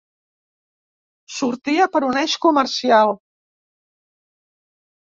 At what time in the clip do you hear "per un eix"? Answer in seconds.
1.97-2.35